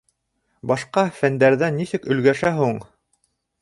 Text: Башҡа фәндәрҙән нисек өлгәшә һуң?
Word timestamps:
Башҡа 0.71 1.03
фәндәрҙән 1.19 1.79
нисек 1.83 2.11
өлгәшә 2.17 2.57
һуң? 2.61 2.85